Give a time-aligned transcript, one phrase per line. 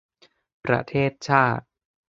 [0.65, 1.65] ประเทศชาติ